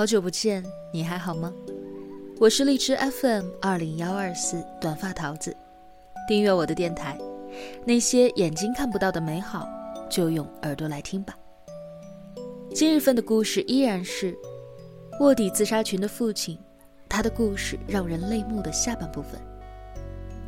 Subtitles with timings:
[0.00, 0.64] 好久不见，
[0.94, 1.52] 你还好吗？
[2.38, 5.54] 我是荔枝 FM 二零幺二四短发桃子，
[6.26, 7.18] 订阅我的电台。
[7.84, 9.68] 那些眼睛看不到的美好，
[10.08, 11.36] 就用耳朵来听吧。
[12.74, 14.34] 今日份的故事依然是
[15.20, 16.58] 卧底自杀群的父亲，
[17.06, 19.38] 他的故事让人泪目的下半部分。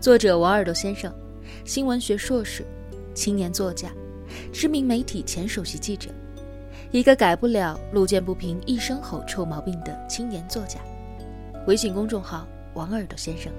[0.00, 1.12] 作者王耳朵先生，
[1.66, 2.64] 新闻学硕士，
[3.12, 3.92] 青年作家，
[4.50, 6.08] 知名媒体前首席记者。
[6.92, 10.78] 一个改不了路见不平一声吼臭毛病的青年作家，
[11.66, 13.50] 微信公众号王耳朵先生。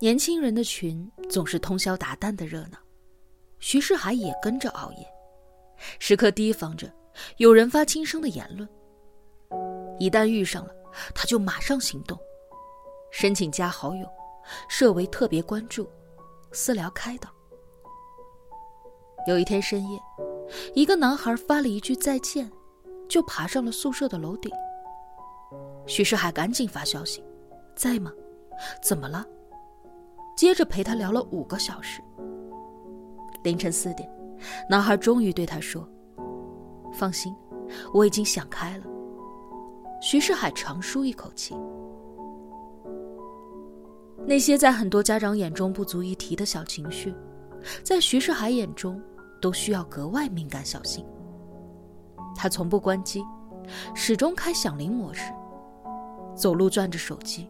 [0.00, 2.78] 年轻人的群总是通宵达旦的热闹，
[3.60, 5.06] 徐世海也跟着熬夜，
[6.00, 6.92] 时刻提防着
[7.36, 8.68] 有人发轻声的言论。
[10.00, 10.74] 一旦遇上了，
[11.14, 12.18] 他就马上行动，
[13.12, 14.04] 申请加好友。
[14.68, 15.88] 设为特别关注，
[16.52, 17.28] 私聊开导。
[19.26, 20.00] 有一天深夜，
[20.74, 22.50] 一个男孩发了一句再见，
[23.08, 24.52] 就爬上了宿舍的楼顶。
[25.86, 27.24] 徐世海赶紧发消息
[27.76, 28.12] ：“在吗？
[28.82, 29.24] 怎么了？”
[30.36, 32.02] 接着陪他聊了五个小时。
[33.44, 34.10] 凌晨四点，
[34.68, 35.88] 男孩终于对他说
[36.92, 37.34] ：“放心，
[37.92, 38.84] 我已经想开了。”
[40.02, 41.54] 徐世海长舒一口气。
[44.24, 47.14] 那些在很多家长眼中不足一提的小情绪，
[47.82, 49.00] 在徐世海眼中
[49.40, 51.04] 都需要格外敏感小心。
[52.34, 53.22] 他从不关机，
[53.94, 55.32] 始终开响铃模式，
[56.36, 57.48] 走路攥着手机，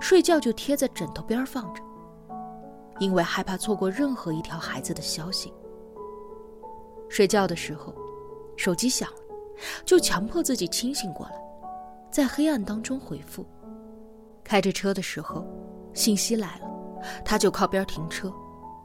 [0.00, 1.82] 睡觉就贴在枕头边放着，
[2.98, 5.52] 因为害怕错过任何一条孩子的消息。
[7.08, 7.94] 睡觉的时候，
[8.56, 9.18] 手机响了，
[9.84, 11.34] 就强迫自己清醒过来，
[12.10, 13.46] 在黑暗当中回复。
[14.42, 15.46] 开着车的时候。
[15.92, 16.70] 信息来了，
[17.24, 18.32] 他就靠边停车，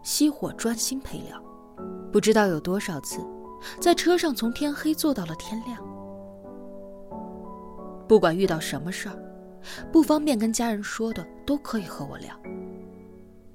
[0.03, 1.41] 熄火专心陪聊。
[2.11, 3.19] 不知道有多少次，
[3.79, 5.77] 在车上从天黑坐到了天亮。
[8.07, 9.17] 不管遇到什么事儿，
[9.91, 12.33] 不方便跟家人说的，都可以和我聊。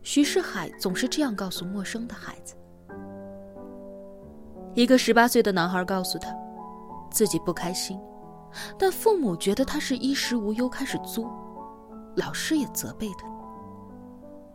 [0.03, 2.55] 徐世海总是这样告诉陌生的孩子。
[4.75, 6.35] 一个十八岁的男孩告诉他，
[7.11, 7.99] 自己不开心，
[8.79, 11.31] 但父母觉得他是衣食无忧开始作，
[12.17, 13.29] 老师也责备他。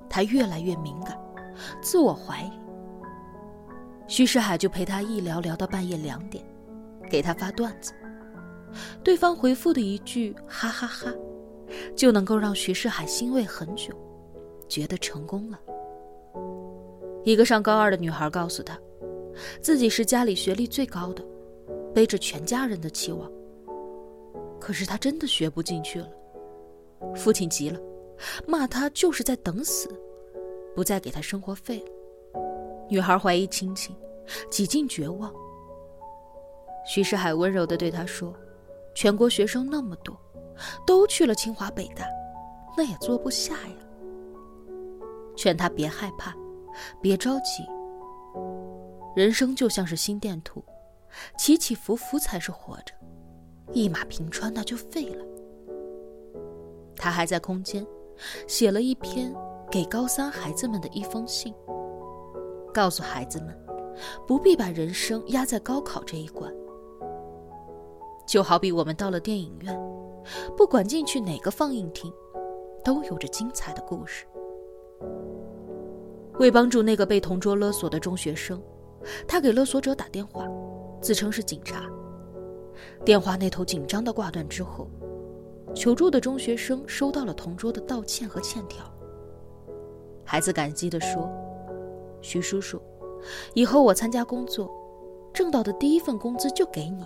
[0.10, 1.18] 他越来越敏感，
[1.82, 2.52] 自我怀疑。
[4.08, 6.46] 徐世海就陪他一聊聊到半夜两点，
[7.10, 7.92] 给他发段子，
[9.04, 11.12] 对方回复的一句“哈哈哈”，
[11.98, 13.94] 就能够让徐世海欣慰很久，
[14.70, 15.60] 觉得成功了。
[17.24, 18.78] 一个上高二的女孩告诉他，
[19.60, 21.26] 自己是家里学历最高的，
[21.94, 23.28] 背着全家人的期望。
[24.60, 26.08] 可是他真的学不进去了，
[27.16, 27.80] 父亲急了。
[28.48, 29.90] 骂他就是在等死，
[30.76, 31.88] 不再给他生活费了。
[32.90, 33.96] 女孩怀疑亲情，
[34.50, 35.34] 几近绝望。
[36.86, 38.34] 徐世海温柔地对她说
[38.94, 40.16] ：“全国学生那么多，
[40.86, 42.06] 都去了清华北大，
[42.78, 43.76] 那也坐不下呀。”
[45.36, 46.36] 劝她别害怕，
[47.02, 47.66] 别着急。
[49.16, 50.64] 人生就像是心电图，
[51.40, 52.94] 起起伏伏才是活着，
[53.74, 55.26] 一马平川那就废了。
[56.96, 57.86] 他还在空间。
[58.48, 59.34] 写了一篇
[59.72, 61.54] 给高三孩子们的一封信，
[62.74, 63.58] 告诉孩子们，
[64.28, 66.54] 不必把人生压在高考这一关。
[68.28, 69.80] 就好比我们到了电影院，
[70.58, 72.12] 不管进去哪个放映厅，
[72.84, 74.26] 都有着精彩的故事。
[76.40, 78.62] 为帮助那个被同桌勒索的中学生，
[79.28, 80.48] 他给勒索者打电话，
[81.02, 81.90] 自称是警察。
[83.06, 84.90] 电话那头紧张的挂断之后。
[85.76, 88.90] 求助的中学生收到了同桌的道歉和欠条。
[90.24, 91.30] 孩子感激地说
[92.22, 92.82] ：“徐叔叔，
[93.54, 94.72] 以后我参加工作，
[95.34, 97.06] 挣到的第一份工资就给你。”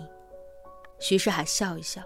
[1.00, 2.00] 徐世海笑一笑。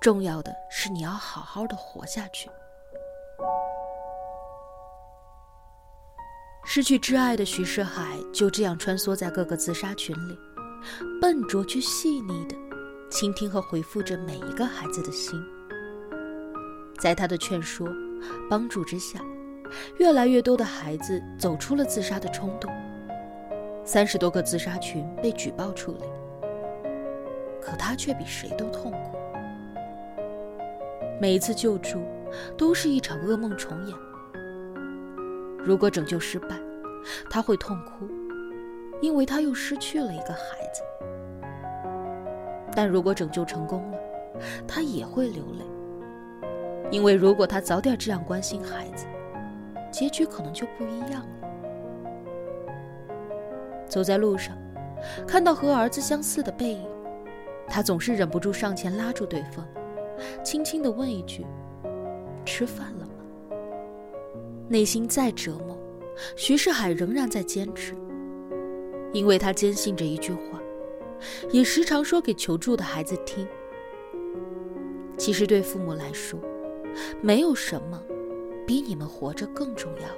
[0.00, 2.48] 重要的是你要好好的活下去。
[6.66, 10.38] 失去挚爱的徐世海就这样穿梭在各个自杀群里，
[11.20, 12.63] 笨拙却细腻的。
[13.14, 15.40] 倾听和回复着每一个孩子的心，
[16.98, 17.86] 在他的劝说、
[18.50, 19.20] 帮助之下，
[19.98, 22.68] 越来越多的孩子走出了自杀的冲动。
[23.84, 26.04] 三十多个自杀群被举报处理，
[27.62, 29.16] 可他却比谁都痛苦。
[31.20, 32.02] 每一次救助
[32.58, 33.96] 都是一场噩梦重演。
[35.64, 36.58] 如果拯救失败，
[37.30, 38.08] 他会痛哭，
[39.00, 40.82] 因为他又失去了一个孩子。
[42.74, 43.98] 但如果拯救成功了，
[44.66, 45.64] 他也会流泪，
[46.90, 49.06] 因为如果他早点这样关心孩子，
[49.90, 51.28] 结局可能就不一样了。
[53.86, 54.56] 走在路上，
[55.26, 56.88] 看到和儿子相似的背影，
[57.68, 59.64] 他总是忍不住上前拉住对方，
[60.42, 61.46] 轻轻地问一句
[62.44, 63.12] ：“吃饭了吗？”
[64.66, 65.78] 内心再折磨，
[66.36, 67.94] 徐世海仍然在坚持，
[69.12, 70.60] 因为他坚信着一句话，
[71.50, 73.46] 也时常说给求助的孩子听：
[75.16, 76.38] 其实对父母来说，
[77.20, 78.02] 没有什么
[78.66, 80.16] 比你们活着更重要了。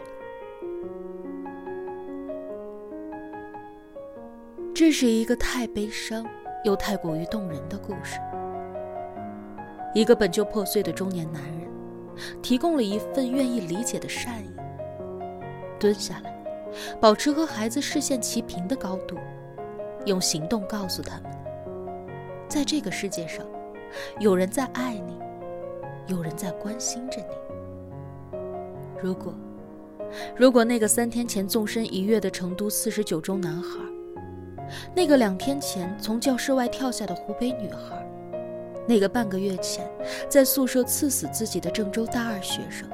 [4.74, 6.26] 这是一个太悲伤
[6.64, 8.18] 又太过于动人的故事。
[9.94, 11.66] 一个本就破碎的中年男人，
[12.42, 14.54] 提供了一份愿意理解的善意，
[15.80, 16.44] 蹲下来，
[17.00, 19.16] 保持和孩子视线齐平的高度，
[20.06, 21.30] 用行动告诉他们，
[22.48, 23.44] 在这个世界上，
[24.18, 25.18] 有人在爱你，
[26.06, 28.38] 有人在关心着你。
[29.02, 29.34] 如果，
[30.34, 33.78] 如果那个三天前纵身一跃的成都四十九中男孩，
[34.94, 38.08] 那个两天前从教室外跳下的湖北女孩，
[38.86, 39.86] 那个半个月前
[40.28, 42.88] 在宿舍刺死自己的郑州大二学生，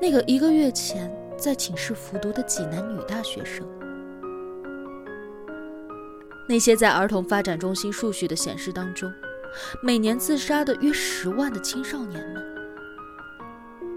[0.00, 3.66] 那个一个月前在寝室服毒的济南女大学生，
[6.48, 9.12] 那些在儿童发展中心数据的显示当中，
[9.82, 12.42] 每年自杀的约十万的青少年们，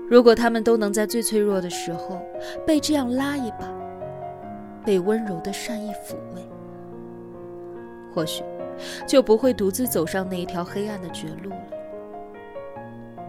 [0.09, 2.21] 如果他们都能在最脆弱的时候
[2.65, 3.69] 被这样拉一把。
[4.85, 6.41] 被温柔的善意抚慰，
[8.15, 8.43] 或许
[9.05, 11.67] 就不会独自走上那一条黑暗的绝路了。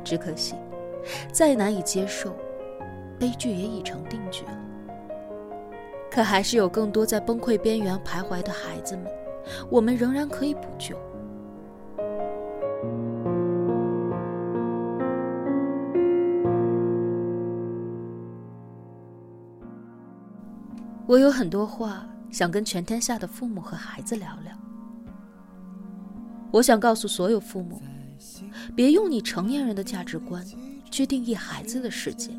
[0.05, 0.55] 只可惜，
[1.32, 2.34] 再难以接受，
[3.19, 4.58] 悲剧也已成定局了。
[6.11, 9.07] 可还是有更多在崩溃边缘徘徊的孩子们，
[9.71, 10.97] 我们仍然可以补救。
[21.07, 24.53] 我有很多话想跟全天下的父母和孩子聊聊。
[26.53, 27.81] 我想告诉所有父母，
[28.75, 30.45] 别用你成年人的价值观
[30.91, 32.33] 去定义孩子的世界。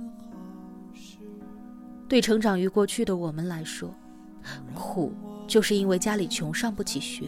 [2.12, 3.90] 对成长于过去的我们来说，
[4.76, 5.14] 苦
[5.48, 7.26] 就是因为家里穷上不起学，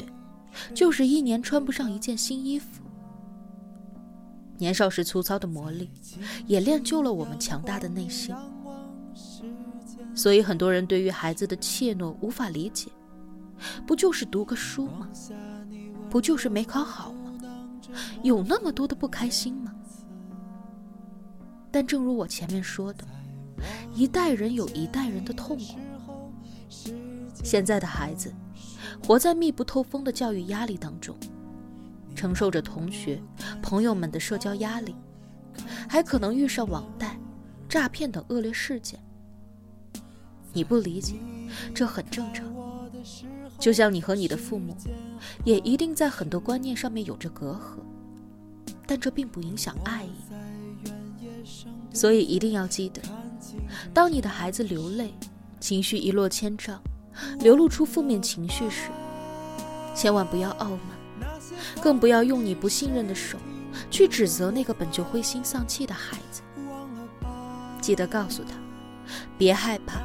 [0.75, 2.83] 就是一年穿不上一件新衣服。
[4.57, 5.87] 年少时粗糙的磨砺，
[6.47, 8.35] 也练就了我们强大的内心。
[10.13, 12.91] 所以很多人对于孩子的怯懦无法理解，
[13.87, 15.07] 不就是读个书吗？
[16.09, 17.31] 不就是没考好吗？
[18.21, 19.73] 有那么多的不开心吗？
[21.71, 23.05] 但正如我前面说的，
[23.93, 25.77] 一代人有一代人的痛苦。
[27.43, 28.33] 现在的孩子，
[29.05, 31.15] 活在密不透风的教育压力当中，
[32.15, 33.21] 承受着同学、
[33.61, 34.95] 朋友们的社交压力，
[35.87, 37.19] 还可能遇上网贷、
[37.67, 38.99] 诈骗等恶劣事件。
[40.53, 41.15] 你不理解，
[41.73, 42.51] 这很正常。
[43.59, 44.75] 就像你和你的父母，
[45.43, 47.79] 也一定在很多观念上面有着隔阂，
[48.85, 50.11] 但这并不影响爱意。
[51.93, 53.01] 所以一定要记得，
[53.93, 55.13] 当你的孩子流泪、
[55.59, 56.81] 情绪一落千丈、
[57.39, 58.89] 流露出负面情绪时，
[59.95, 61.29] 千万不要傲慢，
[61.81, 63.37] 更不要用你不信任的手
[63.89, 66.41] 去指责那个本就灰心丧气的孩子。
[67.81, 68.51] 记得告诉他，
[69.37, 70.01] 别害怕。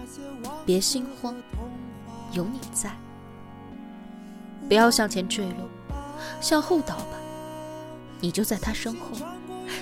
[0.64, 1.34] 别心慌，
[2.32, 2.90] 有你在。
[4.68, 5.68] 不要向前坠落，
[6.42, 7.16] 向后倒吧。
[8.20, 9.16] 你就在他身后，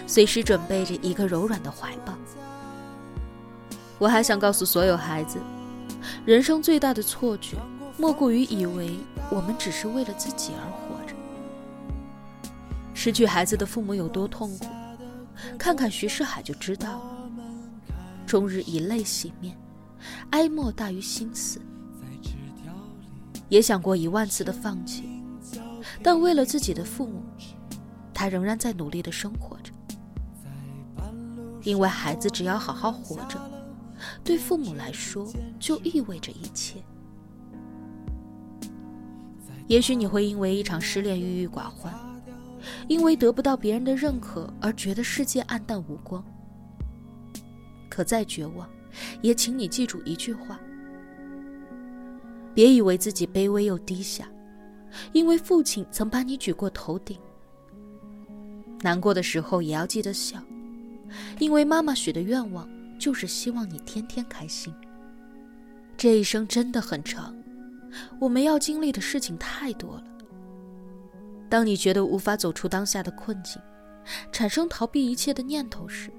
[0.06, 2.16] 随时准备着一个柔软的怀抱。
[3.98, 5.38] 我还想告诉所有孩子，
[6.24, 7.56] 人生最大的错觉，
[7.96, 8.98] 莫过于以为
[9.30, 11.14] 我们只是为了自己而活着。
[12.92, 14.66] 失去孩子的父母有多痛苦，
[15.58, 17.12] 看看徐世海就知道了。
[18.26, 19.56] 终日以泪洗面。
[20.30, 21.60] 哀莫大于心死，
[23.48, 25.22] 也想过一万次的放弃，
[26.02, 27.22] 但为了自己的父母，
[28.12, 29.72] 他仍然在努力的生活着。
[31.62, 33.40] 因为孩子只要好好活着，
[34.26, 36.82] 对父母来说就意味着一切。
[39.68, 41.94] 也许你会因为一场失恋郁郁寡欢，
[42.88, 46.22] 因为得不到别人的认可而觉得世界暗淡无光。
[47.88, 48.68] 可再绝望。
[49.20, 50.58] 也请你记住一句话：
[52.54, 54.26] 别以为自己卑微又低下，
[55.12, 57.18] 因为父亲曾把你举过头顶。
[58.80, 60.42] 难过的时候也要记得笑，
[61.38, 62.66] 因为妈妈许的愿望
[62.98, 64.72] 就是希望你天天开心。
[65.96, 67.34] 这一生真的很长
[68.20, 70.04] 我们要经历的事情太多了。
[71.48, 73.60] 当你觉得无法走出当下的困境
[74.30, 76.12] 产生逃避一切的念头时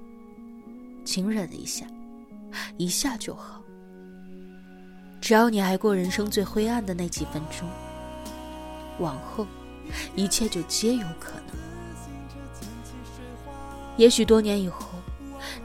[1.04, 1.86] 请忍一下
[2.76, 3.62] 一下就好。
[5.20, 7.68] 只要你挨过人生最灰暗的那几分钟
[8.98, 9.46] 往后
[10.14, 11.56] 一切就皆有可能。
[13.96, 14.97] 也许多年以后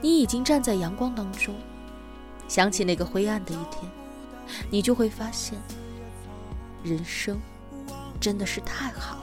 [0.01, 1.55] 你已经站在阳光当中
[2.47, 3.89] 想起那个灰暗的一天
[4.69, 5.57] 你就会发现
[6.83, 7.39] 人生
[8.19, 9.22] 真的是太好了。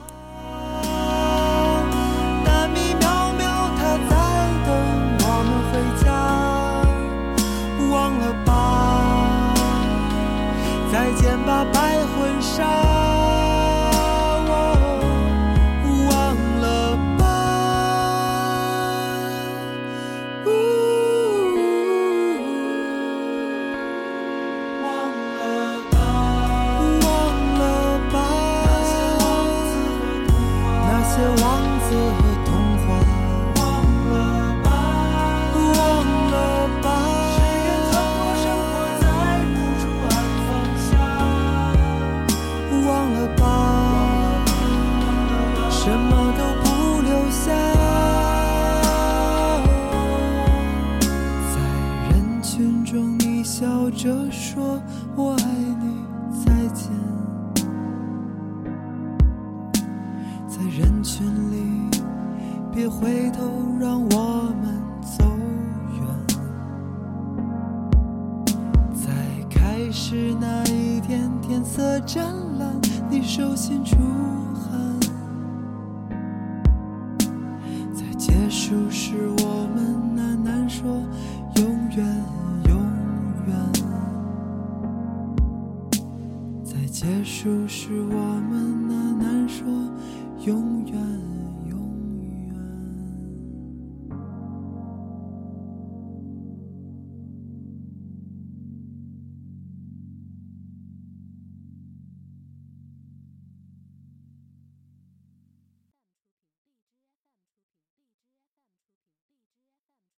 [87.90, 89.66] 是我们的难说。